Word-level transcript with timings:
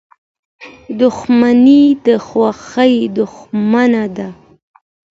•دښمني 1.01 1.83
د 2.05 2.07
خوښۍ 2.27 2.95
دښمنه 3.17 4.03
ده. 4.17 4.27